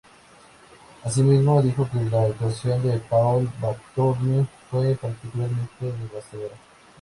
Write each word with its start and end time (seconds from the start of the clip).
Así 1.03 1.21
mismo, 1.21 1.61
dijo 1.61 1.87
que 1.91 2.03
la 2.09 2.23
actuación 2.23 2.81
de 2.81 2.97
Paul 3.01 3.47
Blackthorne 3.61 4.47
fue 4.71 4.95
"particularmente 4.95 5.77
devastadora". 6.09 6.55